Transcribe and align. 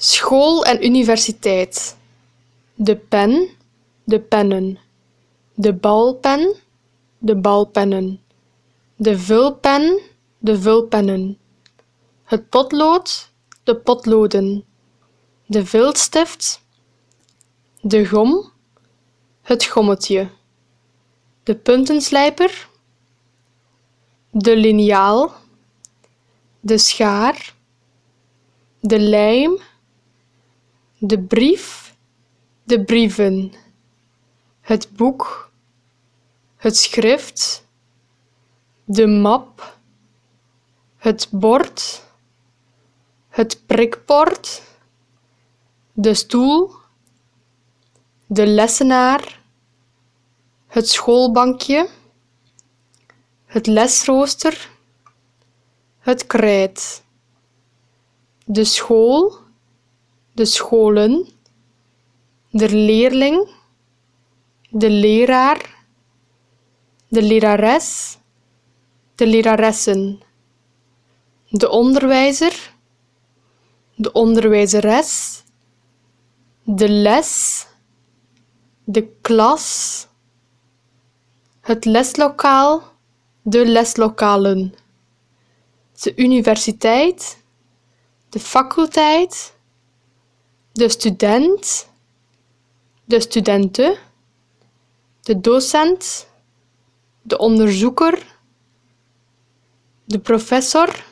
School 0.00 0.64
en 0.64 0.84
universiteit. 0.84 1.96
De 2.74 2.96
pen, 2.96 3.48
de 4.04 4.20
pennen. 4.20 4.78
De 5.54 5.72
balpen, 5.72 6.54
de 7.18 7.36
balpennen. 7.36 8.20
De 8.96 9.18
vulpen, 9.18 10.00
de 10.38 10.60
vulpennen. 10.60 11.38
Het 12.24 12.48
potlood, 12.48 13.30
de 13.62 13.76
potloden. 13.76 14.64
De 15.46 15.66
viltstift, 15.66 16.62
de 17.80 18.06
gom, 18.06 18.50
het 19.42 19.64
gommetje. 19.64 20.30
De 21.42 21.54
puntenslijper, 21.54 22.68
de 24.30 24.56
liniaal, 24.56 25.32
de 26.60 26.78
schaar, 26.78 27.54
de 28.80 28.98
lijm, 28.98 29.58
de 30.98 31.20
brief, 31.20 31.96
de 32.64 32.84
brieven, 32.84 33.52
het 34.60 34.96
boek, 34.96 35.52
het 36.56 36.76
schrift, 36.76 37.66
de 38.84 39.06
map, 39.06 39.78
het 40.96 41.28
bord, 41.30 42.04
het 43.28 43.66
prikbord, 43.66 44.62
de 45.92 46.14
stoel, 46.14 46.70
de 48.26 48.46
lessenaar, 48.46 49.42
het 50.66 50.88
schoolbankje, 50.88 51.88
het 53.44 53.66
lesrooster, 53.66 54.70
het 55.98 56.26
krijt, 56.26 57.02
de 58.44 58.64
school, 58.64 59.46
de 60.38 60.44
scholen, 60.44 61.28
de 62.50 62.68
leerling, 62.68 63.48
de 64.70 64.90
leraar, 64.90 65.84
de 67.08 67.22
lerares, 67.22 68.18
de 69.14 69.26
leraressen, 69.26 70.20
de 71.50 71.68
onderwijzer, 71.68 72.74
de 73.94 74.12
onderwijzeres, 74.12 75.42
de 76.64 76.88
les, 76.88 77.66
de 78.84 79.08
klas, 79.20 80.06
het 81.60 81.84
leslokaal, 81.84 82.82
de 83.42 83.66
leslokalen, 83.66 84.74
de 86.02 86.12
universiteit, 86.16 87.42
de 88.28 88.40
faculteit, 88.40 89.56
de 90.78 90.88
student, 90.88 91.88
de 93.04 93.20
studente, 93.20 93.98
de 95.20 95.40
docent, 95.40 96.28
de 97.22 97.38
onderzoeker, 97.38 98.36
de 100.04 100.18
professor, 100.18 101.04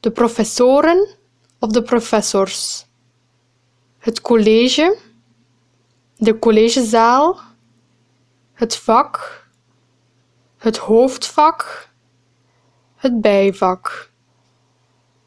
de 0.00 0.10
professoren 0.10 1.08
of 1.58 1.70
de 1.70 1.82
professors, 1.82 2.86
het 3.98 4.20
college, 4.20 4.98
de 6.16 6.38
collegezaal, 6.38 7.40
het 8.52 8.76
vak, 8.76 9.46
het 10.56 10.76
hoofdvak, 10.76 11.88
het 12.96 13.20
bijvak. 13.20 14.11